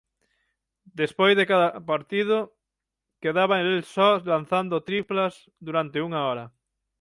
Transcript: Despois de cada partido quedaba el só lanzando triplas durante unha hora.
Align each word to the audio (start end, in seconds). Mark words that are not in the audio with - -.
Despois 1.01 1.33
de 1.39 1.45
cada 1.51 1.69
partido 1.91 2.37
quedaba 3.23 3.55
el 3.63 3.71
só 3.95 4.09
lanzando 4.31 4.75
triplas 4.89 5.33
durante 5.67 6.03
unha 6.07 6.19
hora. 6.29 6.45